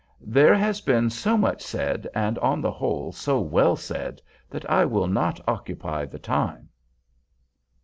"There 0.21 0.55
has 0.55 0.81
been 0.81 1.11
so 1.11 1.37
much 1.37 1.61
said, 1.61 2.07
and, 2.15 2.39
on 2.39 2.59
the 2.59 2.71
whole, 2.71 3.11
so 3.11 3.39
well 3.39 3.75
said, 3.75 4.19
that 4.49 4.67
I 4.67 4.83
will 4.83 5.05
not 5.05 5.39
occupy 5.47 6.05
the 6.05 6.17
time." 6.17 6.69